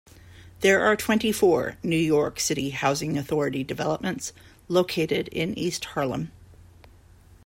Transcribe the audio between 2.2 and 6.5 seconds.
City Housing Authority developments located in East Harlem.